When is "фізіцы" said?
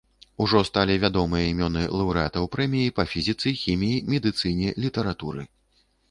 3.11-3.53